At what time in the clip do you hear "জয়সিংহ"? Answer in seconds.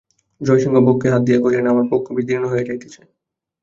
0.41-0.75